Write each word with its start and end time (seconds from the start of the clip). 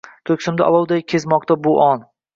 Ko’ksimda 0.29 0.69
olovday 0.71 1.03
kezmoqda 1.13 1.59
bu 1.69 1.75
on 1.85 2.05